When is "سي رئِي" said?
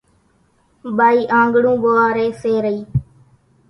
2.41-2.79